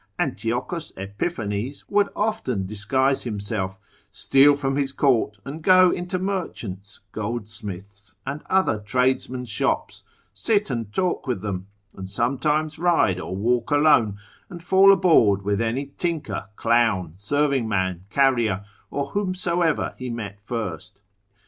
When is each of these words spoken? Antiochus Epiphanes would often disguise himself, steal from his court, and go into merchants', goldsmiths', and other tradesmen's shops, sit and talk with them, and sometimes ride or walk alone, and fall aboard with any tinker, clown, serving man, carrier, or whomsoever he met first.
Antiochus 0.17 0.91
Epiphanes 0.97 1.87
would 1.87 2.09
often 2.15 2.65
disguise 2.65 3.21
himself, 3.21 3.77
steal 4.09 4.55
from 4.55 4.75
his 4.75 4.91
court, 4.93 5.37
and 5.45 5.61
go 5.61 5.91
into 5.91 6.17
merchants', 6.17 7.01
goldsmiths', 7.11 8.15
and 8.25 8.41
other 8.49 8.79
tradesmen's 8.79 9.47
shops, 9.47 10.01
sit 10.33 10.71
and 10.71 10.91
talk 10.91 11.27
with 11.27 11.41
them, 11.41 11.67
and 11.95 12.09
sometimes 12.09 12.79
ride 12.79 13.19
or 13.19 13.35
walk 13.35 13.69
alone, 13.69 14.17
and 14.49 14.63
fall 14.63 14.91
aboard 14.91 15.43
with 15.43 15.61
any 15.61 15.91
tinker, 15.99 16.47
clown, 16.55 17.13
serving 17.17 17.67
man, 17.69 18.05
carrier, 18.09 18.65
or 18.89 19.09
whomsoever 19.11 19.93
he 19.99 20.09
met 20.09 20.39
first. 20.43 20.97